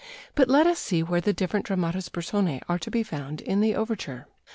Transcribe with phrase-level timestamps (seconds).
[0.33, 3.75] But let us see where the different dramatis personæ are to be found in the
[3.75, 4.25] overture.